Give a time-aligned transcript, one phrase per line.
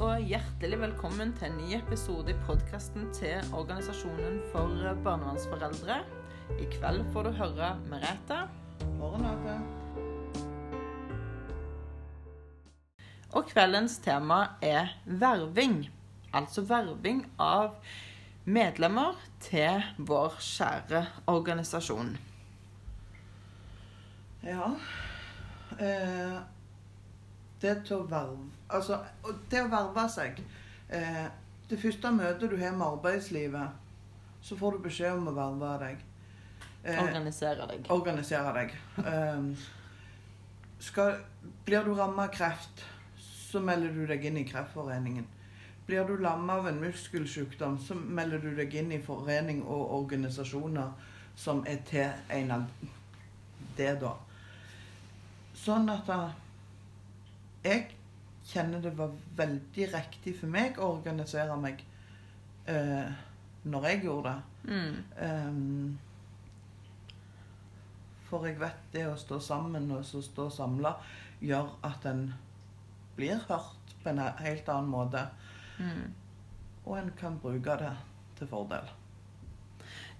[0.00, 4.70] og hjertelig velkommen til en ny episode i podkasten til Organisasjonen for
[5.04, 5.98] barnevernsforeldre.
[6.56, 8.38] I kveld får du høre Merete.
[8.96, 9.58] Og Renate.
[13.36, 15.82] Og kveldens tema er verving.
[16.32, 17.74] Altså verving av
[18.48, 22.14] medlemmer til vår kjære organisasjon.
[24.48, 24.70] Ja.
[25.76, 26.40] Eh,
[27.62, 29.00] det til å verve Altså,
[29.50, 30.38] det å verve seg
[30.88, 31.26] eh,
[31.70, 33.74] Det første møtet du har med arbeidslivet,
[34.42, 36.00] så får du beskjed om å verve deg.
[36.82, 37.90] Eh, organisere deg.
[37.94, 38.72] Organisere deg.
[39.04, 39.66] Eh,
[40.80, 41.20] skal,
[41.64, 42.82] blir du rammet av kreft,
[43.20, 45.26] så melder du deg inn i Kreftforeningen.
[45.86, 50.90] Blir du lamma av en muskelsykdom, så melder du deg inn i forening og organisasjoner
[51.36, 52.66] som er til en av
[53.76, 54.14] det, da.
[55.56, 56.20] Sånn at da,
[57.64, 57.88] jeg
[58.50, 61.82] kjenner det var veldig riktig for meg å organisere meg
[62.68, 63.10] uh,
[63.68, 64.40] når jeg gjorde det.
[64.70, 64.94] Mm.
[65.20, 65.98] Um,
[68.30, 70.94] for jeg vet det å stå sammen og så stå samla
[71.42, 72.28] gjør at en
[73.16, 75.26] blir hørt på en helt annen måte.
[75.80, 76.08] Mm.
[76.86, 77.92] Og en kan bruke det
[78.38, 78.86] til fordel.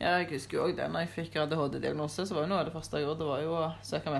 [0.00, 0.86] Ja, jeg husker jo òg det.
[0.88, 3.42] når jeg fikk ADHD-diagnose, så var jo noe av det første jeg gjorde, det var
[3.44, 4.14] jo å søke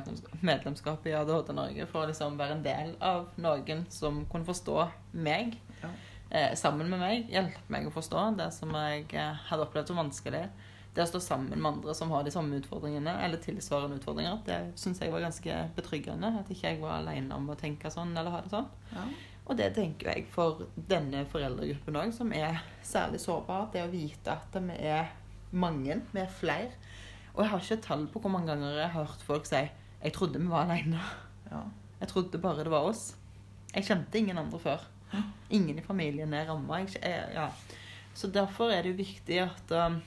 [0.44, 4.76] medlemskap i ADHD Norge for å liksom være en del av noen som kunne forstå
[5.16, 5.56] meg.
[5.80, 5.92] Ja.
[6.30, 7.32] Eh, sammen med meg.
[7.32, 10.44] Hjelpe meg å forstå det som jeg eh, hadde opplevd som vanskelig.
[10.92, 14.58] Det å stå sammen med andre som har de samme utfordringene, eller tilsvarende utfordringer, det
[14.78, 16.34] syns jeg var ganske betryggende.
[16.42, 18.68] At ikke jeg var alene om å tenke sånn eller ha det sånn.
[18.92, 19.06] Ja.
[19.50, 23.70] Og det tenker jeg for denne foreldregruppen òg, som er særlig sårbar.
[23.72, 25.08] Det å vite at vi er
[25.52, 26.70] mange, vi er flere.
[27.34, 29.54] Og jeg har ikke tall på hvor mange ganger jeg har hørt folk si
[30.02, 30.98] 'Jeg trodde vi var alene'.
[31.50, 31.60] Ja.
[32.00, 33.16] Jeg trodde bare det var oss.
[33.74, 34.78] Jeg kjente ingen andre før.
[35.50, 36.86] Ingen i familien er ramma.
[37.34, 37.48] Ja.
[38.14, 40.02] Så derfor er det jo viktig at um,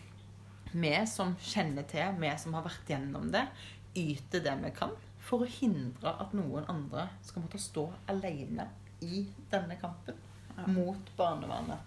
[0.73, 3.47] vi som kjenner til, vi som har vært gjennom det,
[3.95, 4.89] yter det vi kan
[5.23, 8.67] for å hindre at noen andre skal måtte stå alene
[9.01, 10.15] i denne kampen
[10.57, 10.67] Ja.
[10.67, 11.79] mot barnevernet.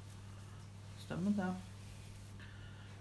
[0.99, 1.55] Stemmer det.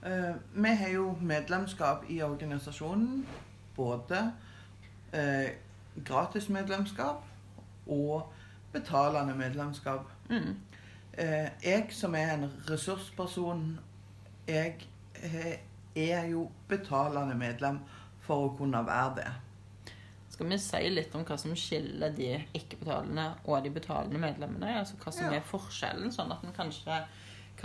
[0.05, 3.25] Eh, vi har jo medlemskap i organisasjonen.
[3.75, 4.31] Både
[5.16, 5.55] gratis
[6.05, 7.23] gratismedlemskap
[7.88, 8.33] og
[8.73, 10.11] betalende medlemskap.
[10.29, 10.55] Mm.
[11.17, 13.79] Uh, jeg som er en ressursperson,
[14.47, 14.75] jeg
[15.95, 17.79] er jo betalende medlem
[18.25, 19.29] for å kunne være det.
[20.35, 24.73] Skal vi si litt om hva som skiller de ikke-betalende og de betalende medlemmene?
[24.81, 25.38] Altså hva som Ja.
[25.38, 26.99] er forskjellen, sånn at en kanskje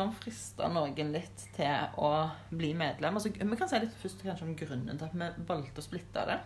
[0.00, 2.12] kan friste noen litt til å
[2.50, 3.18] bli medlem.
[3.18, 6.24] Altså, vi kan si litt først kanskje om grunnen til at vi valgte å splitte
[6.28, 6.38] det.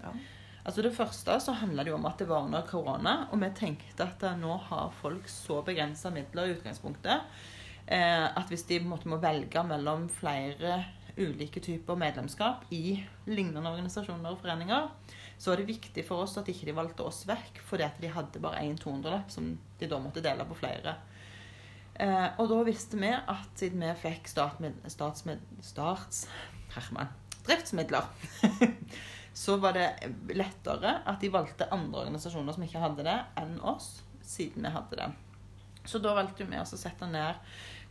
[0.00, 0.14] Ja.
[0.60, 3.48] Altså Det første så handla det jo om at det var under korona, og vi
[3.56, 7.30] tenkte at eh, nå har folk så begrensa midler i utgangspunktet
[7.86, 10.82] eh, at hvis de måte må velge mellom flere
[11.20, 14.88] ulike typer medlemskap i lignende organisasjoner og foreninger,
[15.40, 18.12] så var det viktig for oss at ikke de valgte oss vekk fordi at de
[18.12, 20.98] hadde bare én 200-lapp som de da måtte dele på flere.
[22.00, 24.78] Eh, og da visste vi at siden vi fikk statsmid,
[27.44, 28.06] driftsmidler
[29.42, 29.88] så var det
[30.36, 35.00] lettere at de valgte andre organisasjoner som ikke hadde det, enn oss, siden vi hadde
[35.02, 35.10] det.
[35.84, 37.40] Så da valgte vi oss å sette ned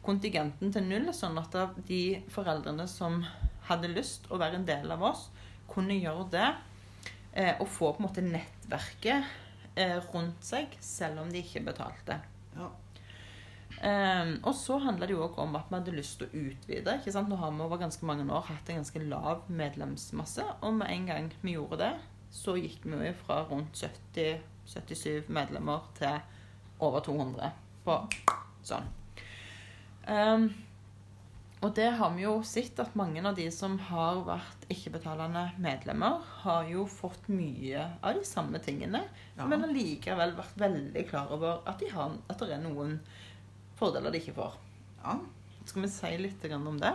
[0.05, 1.55] kontingenten til null, sånn at
[1.85, 2.03] de
[2.33, 3.21] foreldrene som
[3.69, 5.27] hadde lyst å være en del av oss,
[5.69, 6.49] kunne gjøre det
[7.37, 9.25] eh, og få på en måte nettverket
[9.77, 12.21] eh, rundt seg, selv om de ikke betalte.
[12.55, 12.71] Ja.
[13.79, 16.97] Um, og så handler det jo òg om at vi hadde lyst til å utvide.
[16.99, 17.29] ikke sant?
[17.31, 20.43] Nå har vi over ganske mange år hatt en ganske lav medlemsmasse.
[20.67, 21.93] Og med en gang vi gjorde det,
[22.35, 26.19] så gikk vi jo fra rundt 70-77 medlemmer til
[26.83, 27.53] over 200
[27.85, 27.95] på
[28.67, 28.89] sånn.
[30.09, 30.49] Um,
[31.59, 36.21] og det har vi jo sett at mange av de som har vært ikke-betalende medlemmer,
[36.45, 39.01] har jo fått mye av de samme tingene,
[39.35, 39.45] Ja.
[39.45, 42.99] men allikevel vært veldig klar over at, de har, at det er noen
[43.79, 44.57] fordeler de ikke får.
[45.03, 45.19] ja.
[45.69, 46.93] Skal vi si litt om det?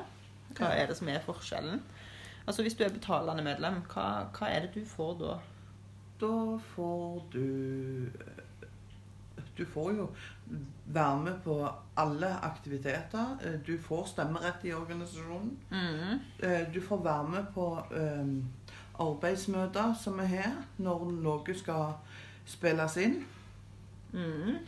[0.58, 1.80] Hva er det som er forskjellen?
[2.46, 5.36] Altså Hvis du er betalende medlem, hva, hva er det du får da?
[6.20, 8.10] Da får du
[9.56, 10.08] Du får jo
[10.86, 11.54] være med på
[11.96, 13.36] alle aktiviteter.
[13.66, 15.52] Du får stemmerett i organisasjonen.
[15.70, 16.20] Mm.
[16.42, 18.34] Eh, Du får være med på eh,
[18.98, 21.94] arbeidsmøter som vi har når noe skal
[22.46, 23.20] spilles inn.
[24.12, 24.58] Mm.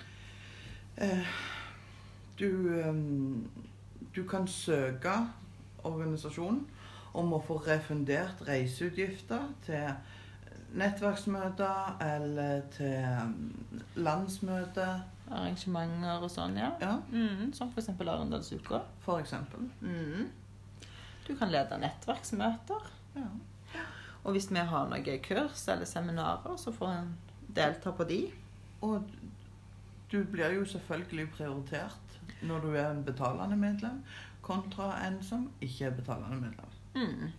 [0.97, 1.27] Eh,
[2.39, 2.49] Du,
[2.79, 2.95] eh,
[4.17, 5.13] du kan søke
[5.85, 6.67] organisasjonen
[7.17, 9.89] om å få refundert reiseutgifter til
[10.77, 14.87] nettverksmøter eller til landsmøte
[15.33, 16.73] arrangementer og sånn, ja.
[16.81, 17.89] Ja, Mm, som f.eks.
[18.01, 18.83] Arendalsuka.
[19.01, 19.71] for eksempel.
[19.81, 20.29] Mm.
[21.27, 22.91] Du kan lede nettverksmøter.
[23.17, 23.29] Ja.
[24.25, 27.15] Og hvis vi har noen kurs eller seminarer, så får en
[27.57, 28.21] delta på de.
[28.83, 29.03] Og
[30.13, 32.06] du blir jo selvfølgelig prioritert
[32.43, 34.03] når du er en betalende medlem,
[34.43, 36.77] kontra en som ikke er betalende medlem.
[36.97, 37.33] Mm.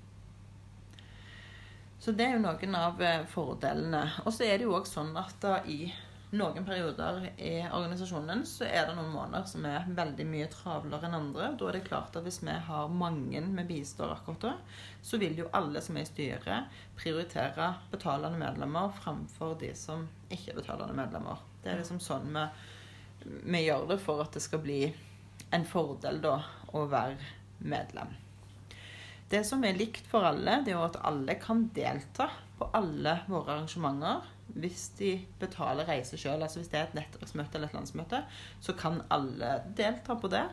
[2.00, 4.04] Så det er jo noen av eh, fordelene.
[4.26, 5.88] Og så er det jo òg sånn at da i
[6.36, 11.16] noen perioder i organisasjonen så er det noen måneder som er veldig mye travlere enn
[11.16, 11.54] andre.
[11.56, 14.54] Da er det klart at hvis vi har mange vi bistår akkurat da,
[15.02, 20.52] så vil jo alle som er i styret, prioritere betalende medlemmer framfor de som ikke
[20.52, 21.40] er betalende medlemmer.
[21.64, 22.46] Det er liksom sånn vi,
[23.44, 24.82] vi gjør det for at det skal bli
[25.56, 26.40] en fordel da
[26.76, 27.18] å være
[27.64, 28.16] medlem.
[29.28, 33.20] Det som er likt for alle, det er jo at alle kan delta på alle
[33.28, 34.24] våre arrangementer
[34.56, 36.42] hvis de betaler reise sjøl.
[36.42, 38.22] Altså hvis det er et nettverksmøte eller et landsmøte,
[38.64, 40.46] så kan alle delta på det.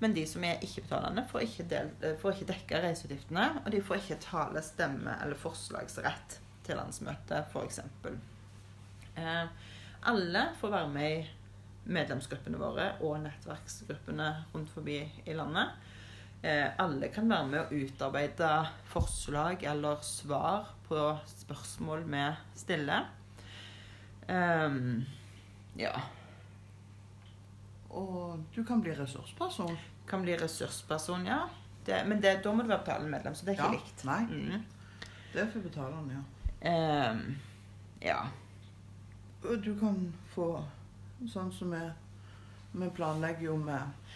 [0.00, 3.44] Men de som er ikke-betalende, får ikke, del, får ikke dekka reiseutgiftene.
[3.62, 7.80] Og de får ikke tale, stemme eller forslagsrett til landsmøtet, f.eks.
[9.20, 9.46] Eh,
[10.10, 11.22] alle får være med i
[11.86, 14.98] medlemsgruppene våre og nettverksgruppene rundt forbi
[15.28, 15.74] i landet.
[16.44, 18.48] Eh, alle kan være med å utarbeide
[18.92, 21.00] forslag eller svar på
[21.30, 22.24] spørsmål vi
[22.60, 23.06] stiller.
[24.28, 25.04] Ehm,
[25.80, 25.94] ja.
[27.94, 29.76] Og du kan bli ressursperson.
[30.08, 31.42] Kan bli ressursperson, ja.
[31.84, 34.04] Det, men det, da må du være betalende så det er ikke Ja, likt.
[34.04, 34.20] nei.
[34.24, 34.64] Mm.
[35.34, 36.70] Det for betalende, ja.
[36.70, 37.36] Ehm,
[38.00, 38.20] ja.
[39.42, 39.98] Du kan
[40.34, 40.64] få
[41.30, 41.82] sånn som vi,
[42.72, 44.14] vi planlegger jo med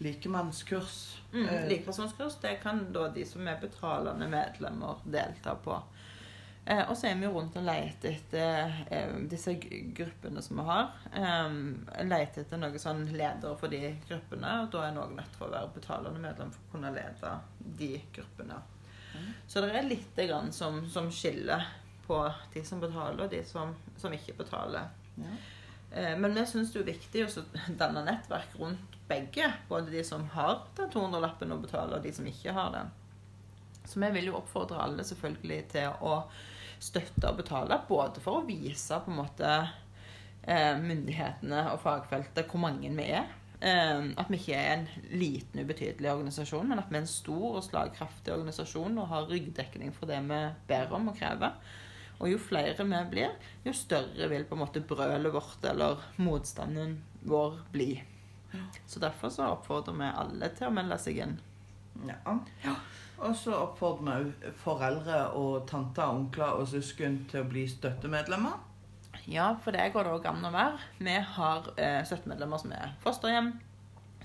[0.00, 1.18] likemannskurs.
[1.32, 5.76] Mm, likemannskurs, Likepersonskurs det kan da de som er betalende medlemmer, delta på.
[6.64, 9.54] Eh, og så er vi jo rundt og leter etter eh, disse
[9.96, 10.90] gruppene som vi har.
[11.12, 11.60] Eh,
[12.06, 15.52] leter etter noen sånn ledere for de gruppene, og da er noen nødt til å
[15.52, 17.36] være betalende medlem for å kunne lede
[17.80, 18.60] de gruppene.
[19.10, 19.30] Mm.
[19.50, 21.64] Så det er litt grann som, som skiller
[22.06, 22.22] på
[22.54, 24.92] de som betaler, og de som, som ikke betaler.
[25.20, 25.38] ja.
[25.92, 27.44] Eh, Men vi syns det er viktig å
[27.80, 29.52] danne nettverk rundt begge.
[29.68, 32.92] Både de som har den 200-lappen å betale, og de som ikke har den.
[33.84, 36.22] Så vi vil jo oppfordre alle selvfølgelig til å
[36.80, 37.80] støtte og betale.
[37.88, 39.50] Både for å vise på en måte
[40.46, 43.26] eh, myndighetene og fagfeltet hvor mange vi er.
[43.60, 47.58] Eh, At vi ikke er en liten, ubetydelig organisasjon, men at vi er en stor
[47.58, 50.40] og slagkraftig organisasjon og har ryggdekning for det vi
[50.70, 51.58] ber om og krever.
[52.20, 56.98] Og jo flere vi blir, jo større vil på en måte brølet vårt eller motstanden
[57.24, 57.94] vår bli.
[58.86, 61.38] Så derfor så oppfordrer vi alle til å melde seg inn.
[62.06, 62.74] Ja.
[63.20, 68.58] Og så oppfordrer vi foreldre og tanter, onkler og søsken til å bli støttemedlemmer.
[69.30, 70.78] Ja, for det går det òg an å være.
[70.98, 73.52] Vi har eh, støttemedlemmer som er fosterhjem,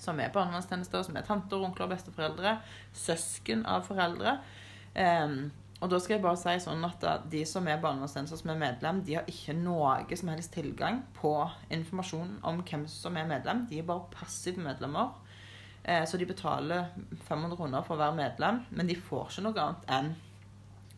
[0.02, 2.58] som er barnevernstjenester, som er tanter, onkler og besteforeldre.
[2.96, 4.38] Søsken av foreldre.
[4.96, 5.52] Em,
[5.84, 9.02] og da skal jeg bare si sånn at de som er barnevernstjenester som er medlem,
[9.04, 11.34] de har ikke noe som helst tilgang på
[11.76, 13.66] informasjon om hvem som er medlem.
[13.68, 15.12] De er bare passive medlemmer.
[15.84, 16.88] Eh, så de betaler
[17.28, 20.14] 500 kroner for å være medlem, men de får ikke noe annet enn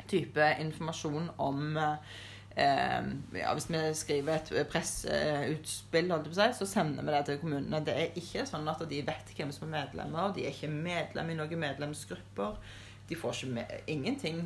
[0.08, 3.02] type informasjon om eh,
[3.42, 7.82] ja, Hvis vi skriver et presseutspill, så sender vi det til kommunene.
[7.84, 10.32] Det er ikke sånn at de vet hvem som er medlemmer.
[10.38, 12.62] De er ikke medlem i noen medlemsgrupper.
[13.10, 14.46] De får ikke ingenting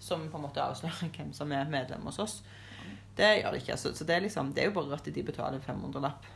[0.00, 2.38] som på en måte avslører hvem som er medlem hos oss.
[3.16, 3.76] Det gjør det ikke.
[3.76, 6.28] Så, så det, er liksom, det er jo bare at de betaler 500-lapp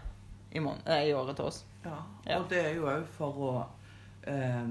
[0.54, 1.62] i, eh, i året til oss.
[1.85, 1.97] Ja.
[2.26, 2.38] Ja.
[2.42, 3.54] Og det er jo òg for å
[4.30, 4.68] eh,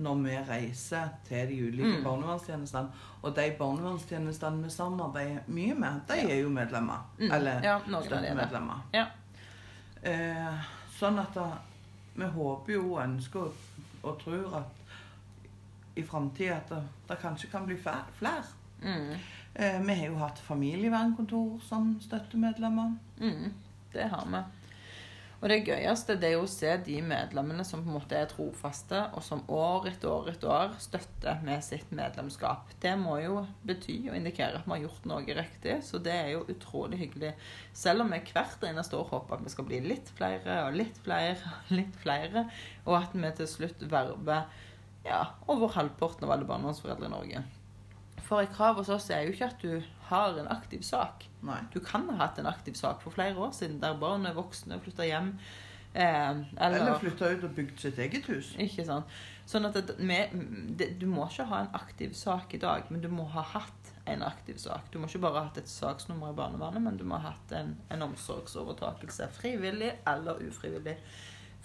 [0.00, 2.04] Når vi reiser til de ulike Mm.
[2.04, 7.00] barnevernstjenestene, og de barnevernstjenestene vi samarbeider mye med, de er jo medlemmer.
[7.18, 7.32] Mm.
[7.34, 8.84] Eller ja, er støttemedlemmer.
[8.94, 9.06] Ja.
[10.02, 11.48] Eh, sånn at da,
[12.14, 13.66] vi håper jo og ønsker og,
[14.02, 14.89] og tror at
[16.00, 18.42] i framtida at det, det kanskje kan bli flere.
[18.82, 19.12] Mm.
[19.54, 22.96] Eh, vi har jo hatt familievernkontor som støttemedlemmer.
[23.20, 23.52] Mm,
[23.92, 24.42] det har vi.
[25.40, 28.28] Og det gøyeste det er jo å se de medlemmene som på en måte er
[28.28, 32.74] trofaste, og som år etter år etter år støtter med sitt medlemskap.
[32.82, 36.28] Det må jo bety og indikere at vi har gjort noe riktig, så det er
[36.34, 37.32] jo utrolig hyggelig.
[37.72, 41.00] Selv om vi hvert eneste år håper at vi skal bli litt flere og litt
[41.06, 42.44] flere og litt flere,
[42.84, 44.68] og at vi til slutt verver
[45.04, 47.42] ja, over halvparten av alle barnevernsforeldre i Norge.
[48.26, 49.80] For et krav hos oss er jo ikke at du
[50.10, 51.26] har en aktiv sak.
[51.46, 51.58] Nei.
[51.72, 54.76] Du kan ha hatt en aktiv sak for flere år siden der barn er voksne
[54.76, 55.32] og flytter hjem.
[55.92, 58.52] Eh, eller, Eller flytta ut og bygd sitt eget hus.
[58.62, 59.10] Ikke sant.
[59.50, 60.36] Sånn at det, med,
[60.78, 63.90] det, du må ikke ha en aktiv sak i dag, men du må ha hatt
[64.10, 64.86] en aktiv sak.
[64.92, 67.56] Du må ikke bare ha hatt et saksnummer i barnevernet, men du må ha hatt
[67.58, 69.26] en, en omsorgsovertakelse.
[69.40, 70.94] Frivillig eller ufrivillig.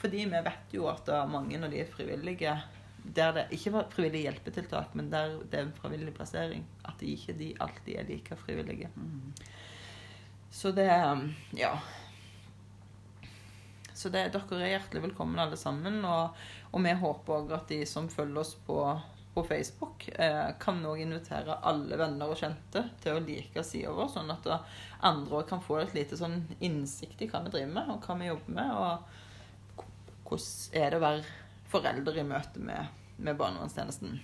[0.01, 2.57] Fordi vi vet jo at er mange av de er frivillige
[3.13, 7.13] der det ikke var frivillig hjelpetiltak, men der det er en frivillig plassering, at de
[7.13, 8.89] ikke de alltid er like frivillige.
[8.95, 9.33] Mm.
[10.49, 10.89] Så det
[11.53, 11.77] Ja.
[13.93, 16.01] Så det, dere er hjertelig velkommen alle sammen.
[16.03, 16.35] Og,
[16.71, 18.75] og vi håper òg at de som følger oss på,
[19.33, 24.11] på Facebook, eh, kan òg invitere alle venner og kjente til å like sida vår,
[24.11, 24.49] sånn at
[24.99, 28.19] andre òg kan få et lite sånn innsikt i hva vi driver med, og hva
[28.19, 29.85] vi jobber med, og
[30.27, 34.19] hvordan er det å være forelder i møte med, med barnevernstjenesten.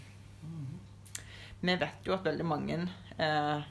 [1.61, 2.77] Vi vet jo at veldig mange
[3.21, 3.65] eh,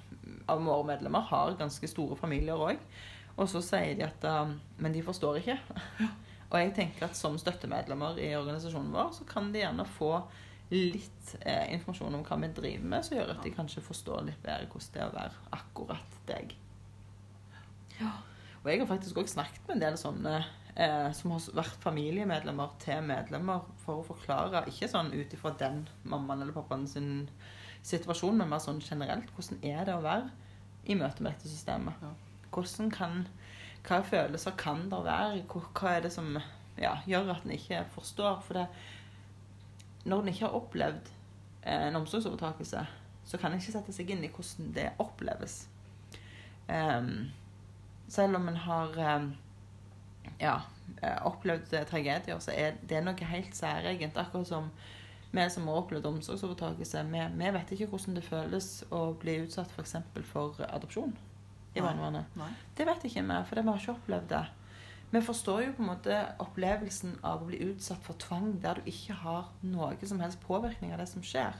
[0.47, 2.83] av våre medlemmer har ganske store familier òg.
[3.41, 5.57] Og så sier de at um, Men de forstår ikke.
[6.51, 10.13] og jeg tenker at som støttemedlemmer i organisasjonen vår, så kan de gjerne få
[10.71, 14.43] litt eh, informasjon om hva vi driver med, som gjør at de kanskje forstår litt
[14.45, 16.55] bedre hvordan det er å være akkurat deg.
[18.61, 20.35] Og jeg har faktisk òg snakket med en del sånne
[20.81, 25.85] eh, som har vært familiemedlemmer til medlemmer, for å forklare, ikke sånn ut ifra den
[26.09, 27.29] mammaen eller pappaen sin
[27.87, 29.31] situasjon, men mer sånn generelt.
[29.37, 30.31] Hvordan er det å være
[30.89, 32.01] i møte med dette systemet?
[32.51, 33.23] Hvordan kan
[33.81, 35.45] Hva følelser kan det være?
[35.49, 36.35] Hva er det som
[36.77, 38.43] ja, gjør at en ikke forstår?
[38.45, 38.67] For det,
[40.05, 41.09] når en ikke har opplevd
[41.63, 42.83] eh, en omsorgsovertakelse,
[43.25, 45.63] så kan en ikke sette seg inn i hvordan det oppleves.
[46.69, 47.31] Um,
[48.11, 49.31] selv om en har em,
[50.41, 50.57] ja,
[51.29, 54.19] opplevd tragedier, så er det noe helt særegent.
[54.21, 54.71] Akkurat som
[55.31, 59.71] vi som har opplevd omsorgsovertakelse, vi, vi vet ikke hvordan det føles å bli utsatt
[59.77, 59.99] f.eks.
[60.11, 61.15] For, for adopsjon
[61.77, 62.27] i barnevernet.
[62.75, 64.45] Det vet ikke vi, for vi har ikke opplevd det.
[65.11, 68.91] Vi forstår jo på en måte opplevelsen av å bli utsatt for tvang der du
[68.91, 71.57] ikke har noe som helst påvirkning av det som skjer.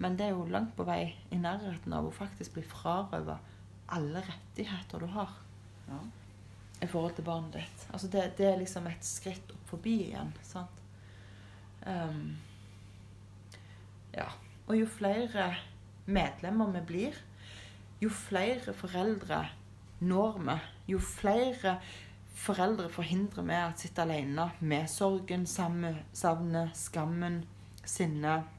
[0.00, 3.52] Men det er jo langt på vei i nærheten av å faktisk bli frarøvet
[3.94, 5.40] alle rettigheter du har
[5.84, 5.98] Ja.
[6.84, 7.84] I forhold til barnet ditt.
[7.92, 10.32] Altså det, det er liksom et skritt opp forbi igjen.
[10.46, 10.82] sant?
[11.86, 12.36] Um,
[14.14, 14.28] ja.
[14.66, 15.50] Og jo flere
[16.06, 17.20] medlemmer vi blir,
[18.00, 19.44] jo flere foreldre
[20.04, 20.58] når vi.
[20.94, 21.78] Jo flere
[22.34, 27.42] foreldre forhindrer vi å sitte alene med sorgen, savnet, skammen,
[27.84, 28.50] sinnet.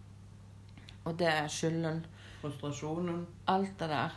[1.05, 2.05] Og det er skylden
[2.41, 3.25] Frustrasjonen.
[3.47, 4.15] alt det der.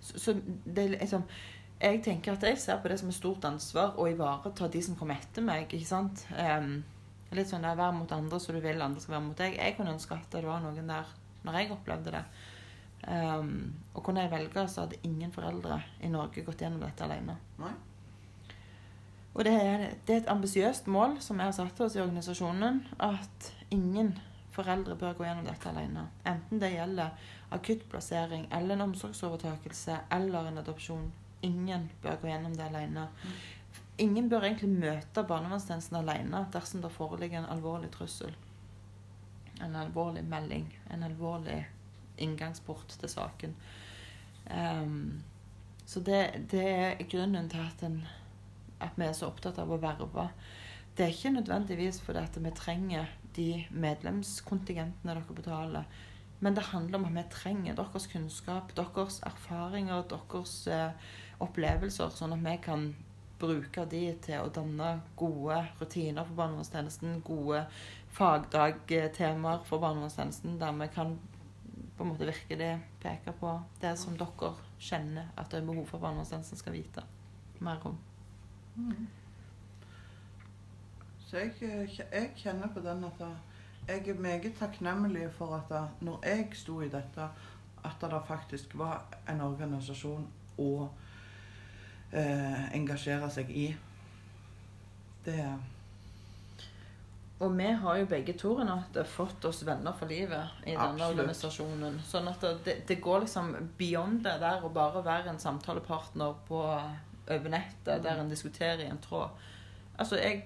[0.00, 1.24] Så, så det er liksom
[1.80, 4.96] Jeg tenker at jeg ser på det som et stort ansvar å ivareta de som
[5.00, 5.70] kommer etter meg.
[5.72, 6.26] ikke sant?
[6.36, 6.82] Um,
[7.32, 9.56] litt sånn der, Vær mot andre så du vil andre skal være mot deg.
[9.56, 11.14] Jeg kunne ønske at det var noen der
[11.46, 12.24] når jeg opplevde det.
[13.08, 13.54] Um,
[13.94, 17.38] og kunne jeg velge, så hadde ingen foreldre i Norge gått gjennom dette alene.
[17.62, 17.72] Nei.
[19.30, 22.82] Og det er, det er et ambisiøst mål som vi har satt oss i organisasjonen,
[22.98, 24.18] at ingen
[24.52, 26.08] foreldre bør gå gjennom dette alene.
[26.28, 27.14] Enten det gjelder
[27.54, 31.08] akuttplassering eller en omsorgsovertakelse eller en adopsjon.
[31.46, 33.08] Ingen bør gå gjennom det alene.
[34.00, 38.32] Ingen bør egentlig møte barnevernstjenesten alene dersom det foreligger en alvorlig trussel.
[39.60, 40.66] En alvorlig melding.
[40.92, 41.62] En alvorlig
[42.20, 43.54] inngangsport til saken.
[44.50, 45.22] Um,
[45.86, 46.20] så det,
[46.50, 48.02] det er grunnen til at, en,
[48.80, 50.28] at vi er så opptatt av å verve.
[50.96, 56.00] Det er ikke nødvendigvis fordi at vi trenger de medlemskontingentene dere betaler.
[56.40, 62.36] Men det handler om at vi trenger deres kunnskap, deres erfaringer, deres eh, opplevelser, sånn
[62.36, 62.90] at vi kan
[63.40, 67.64] bruke de til å danne gode rutiner for barnevernstjenesten, gode
[68.16, 71.14] fagdagtemaer for barnevernstjenesten, der vi kan
[71.96, 76.02] på en måte virkelig peke på det som dere kjenner at det er behov for
[76.02, 77.04] barnevernstjenesten skal vite
[77.60, 77.98] mer om.
[78.76, 79.08] Mm.
[81.26, 81.52] Så jeg,
[82.12, 83.20] jeg kjenner på den at
[83.88, 87.28] jeg- er meget takknemlig for at når jeg sto i dette,
[87.84, 90.26] at det faktisk var en organisasjon
[90.58, 90.88] å
[92.12, 93.66] eh, engasjere seg i.
[95.24, 95.42] Det
[97.40, 101.14] Og vi har jo begge to Renate, fått oss venner for livet i denne Absolutt.
[101.14, 102.00] organisasjonen.
[102.04, 106.60] Sånn at det, det går liksom beyond det der å bare være en samtalepartner på
[107.30, 109.30] over nettet der en diskuterer i en tråd.
[110.00, 110.44] Altså, jeg,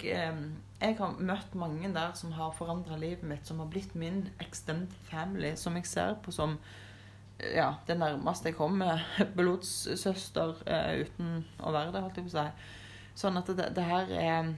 [0.80, 4.94] jeg har møtt mange der som har forandra livet mitt, som har blitt min extended
[5.09, 6.59] family, som jeg ser på som
[7.41, 9.03] ja, det nærmeste jeg kommer
[9.37, 12.71] blodssøster uh, uten å være det, holdt jeg på å si.
[13.19, 14.55] Sånn at det, det her er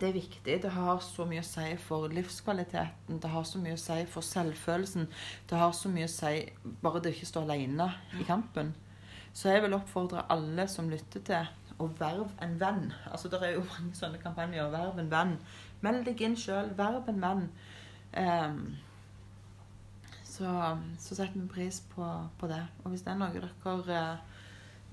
[0.00, 0.54] det er viktig.
[0.62, 3.20] Det har så mye å si for livskvaliteten.
[3.22, 5.06] Det har så mye å si for selvfølelsen.
[5.50, 6.32] Det har så mye å si
[6.82, 7.86] bare det ikke står alene
[8.18, 8.72] i kampen.
[9.34, 12.92] Så jeg vil oppfordre alle som lytter til, å verve en venn.
[13.10, 14.70] Altså, Det er jo mange sånne kampanjer.
[14.70, 15.36] Verv en venn.
[15.82, 16.70] Meld deg inn sjøl.
[16.78, 17.48] Verv en venn.
[18.18, 18.60] Ehm,
[20.34, 22.06] så, så setter vi pris på,
[22.38, 22.62] på det.
[22.82, 24.40] Og hvis det er noe dere eh,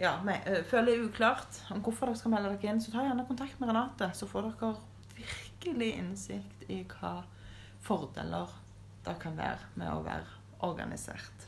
[0.01, 3.25] ja, eh, føler er uklart om hvorfor dere skal melde dere inn, så ta gjerne
[3.29, 4.11] kontakt med Renate.
[4.17, 4.75] Så får dere
[5.17, 7.21] virkelig innsikt i hva
[7.81, 8.53] fordeler
[9.05, 11.47] det kan være med å være organisert.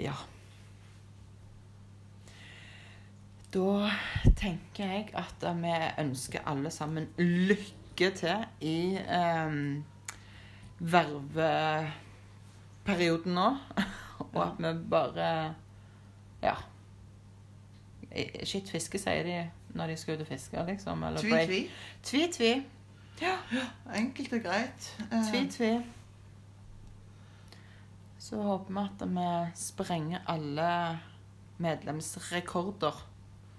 [0.00, 0.16] Ja.
[3.52, 3.90] Da
[4.36, 9.60] tenker jeg at vi ønsker alle sammen lykke til i eh,
[12.86, 13.56] verveperioden nå.
[14.32, 15.54] Og at vi bare
[16.42, 16.54] Ja.
[18.46, 21.02] Skitt fiske, sier de når de skal ut og fiske, liksom.
[21.04, 21.70] Eller Tvi, break-
[22.02, 22.26] tvi.
[22.32, 22.52] Tvi,
[23.20, 23.34] Ja.
[23.96, 24.86] Enkelt og greit.
[25.12, 25.70] Eh, Tvi, tvi.
[28.18, 30.98] Så håper vi at vi sprenger alle
[31.58, 33.06] medlemsrekorder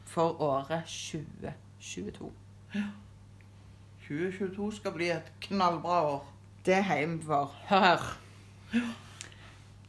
[0.06, 2.32] for året 2022.
[4.08, 6.26] 2022 skal bli et knallbra år.
[6.66, 7.56] Det er heimen vår.
[7.70, 8.18] Hør,
[8.72, 9.07] hør.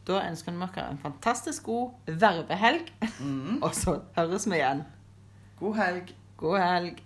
[0.09, 2.87] Da ønsker vi dere en fantastisk god vervehelg,
[3.19, 3.59] Mm.
[3.65, 4.81] og så høres vi igjen.
[5.59, 6.13] God helg.
[6.37, 7.03] God helg.